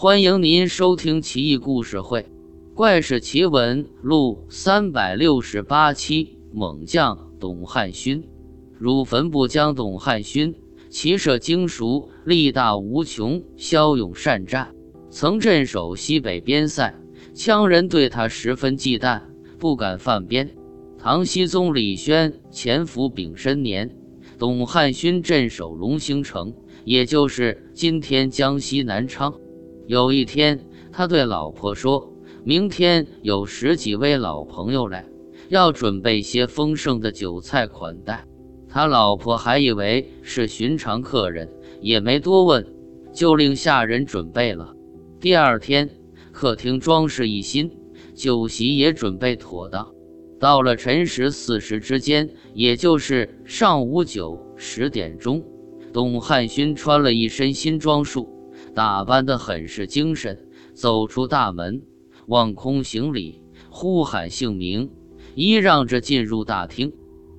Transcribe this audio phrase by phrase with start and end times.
[0.00, 2.20] 欢迎您收听《奇异故事会·
[2.72, 6.38] 怪事奇闻录》三百六十八期。
[6.52, 8.22] 猛将董汉勋
[8.78, 10.54] 汝坟不将董汉勋，
[10.88, 14.72] 骑射精熟，力大无穷，骁勇善战，
[15.10, 16.94] 曾镇守西北边塞，
[17.34, 19.20] 羌人对他十分忌惮，
[19.58, 20.48] 不敢犯边。
[20.96, 23.90] 唐僖宗李轩潜伏丙申年，
[24.38, 26.54] 董汉勋镇守龙兴城，
[26.84, 29.34] 也就是今天江西南昌。
[29.88, 30.60] 有一天，
[30.92, 32.12] 他对老婆说
[32.44, 35.06] ：“明天有十几位老朋友来，
[35.48, 38.26] 要准备些丰盛的酒菜款待。”
[38.68, 42.66] 他老婆还以为是寻常客人，也没多问，
[43.14, 44.74] 就令下人准备了。
[45.18, 45.88] 第二天，
[46.32, 47.70] 客厅装饰一新，
[48.14, 49.88] 酒席也准备妥当。
[50.38, 55.42] 到了辰时巳时之间，也就是上午九十点钟，
[55.94, 58.34] 董汉勋穿了一身新装束。
[58.78, 61.82] 打扮得很是精神，走出大门，
[62.28, 64.88] 望空行礼，呼喊姓名，
[65.34, 66.92] 依让着进入大厅。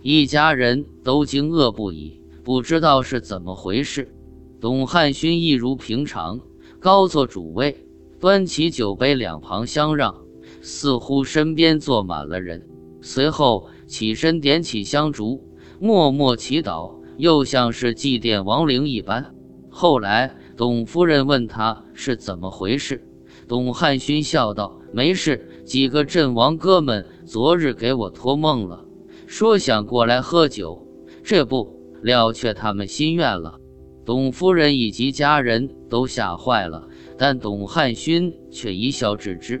[0.00, 4.14] 一家人都惊愕不已，不知道是怎么回事。
[4.62, 6.40] 董汉勋一如平常，
[6.80, 7.86] 高坐主位，
[8.18, 10.14] 端起酒杯，两旁相让，
[10.62, 12.66] 似乎身边坐满了人。
[13.02, 15.46] 随后起身点起香烛，
[15.80, 19.34] 默默祈祷，又像是祭奠亡灵一般。
[19.68, 20.34] 后来。
[20.56, 23.06] 董夫人问他是怎么回事，
[23.46, 28.86] 董汉勋笑道：“没事，几个阵亡哥们昨日给我托梦了，
[29.26, 30.86] 说想过来喝酒，
[31.22, 33.60] 这不了却他们心愿了。”
[34.06, 39.60] 董夫人以及家人都吓坏了，但董汉勋却一笑置之。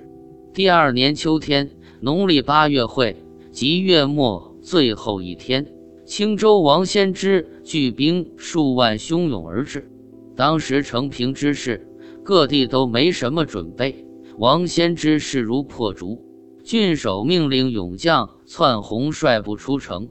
[0.54, 1.68] 第二年秋天，
[2.00, 3.16] 农历八月会
[3.50, 5.66] 即月末最后一天，
[6.06, 9.90] 青州王先知聚兵数万，汹涌而至。
[10.36, 11.88] 当时成平之事，
[12.22, 14.04] 各地都没什么准备。
[14.36, 16.22] 王先知势如破竹，
[16.62, 20.06] 郡守命令勇将窜红率部出城，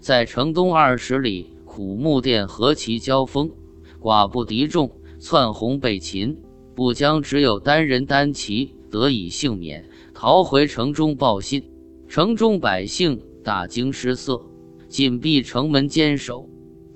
[0.00, 3.52] 在城东二十里苦木店和其交锋，
[4.00, 6.36] 寡不敌众，窜红被擒，
[6.74, 11.70] 不将只有单人单骑得以幸免，逃回城中报信。
[12.08, 14.42] 城中百姓大惊失色，
[14.88, 16.48] 紧闭城门坚守。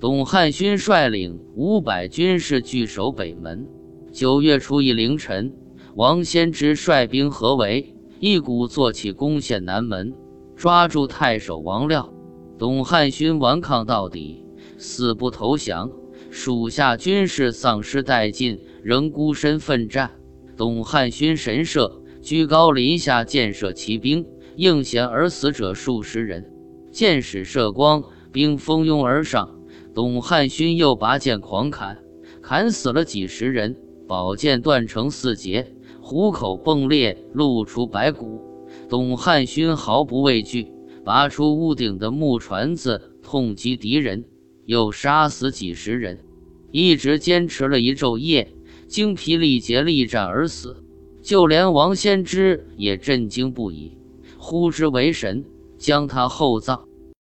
[0.03, 3.65] 董汉勋率领五百军士据守北门。
[4.11, 5.55] 九月初一凌晨，
[5.95, 10.13] 王先知率兵合围，一鼓作气攻陷南门，
[10.57, 12.13] 抓住太守王廖。
[12.57, 14.43] 董汉勋顽抗到底，
[14.77, 15.89] 死不投降。
[16.29, 20.11] 属下军士丧失殆尽，仍孤身奋战。
[20.57, 24.25] 董汉勋神射，居高临下箭射骑兵，
[24.57, 26.51] 应弦而死者数十人。
[26.91, 28.03] 箭矢射光，
[28.33, 29.49] 兵蜂拥而上。
[29.95, 31.99] 董汉勋又拔剑狂砍，
[32.41, 33.77] 砍死了几十人，
[34.07, 38.41] 宝剑断成四截，虎口迸裂，露出白骨。
[38.89, 40.71] 董汉勋毫不畏惧，
[41.05, 44.25] 拔出屋顶的木船子，痛击敌人，
[44.65, 46.25] 又杀死几十人，
[46.71, 48.51] 一直坚持了一昼夜，
[48.87, 50.83] 精疲力竭，力战而死。
[51.21, 53.97] 就连王先知也震惊不已，
[54.39, 55.45] 呼之为神，
[55.77, 56.87] 将他厚葬。